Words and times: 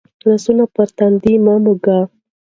لاسونه 0.27 0.63
پر 0.73 0.87
تندي 0.97 1.33
مه 1.45 1.55
ږده. 1.63 1.97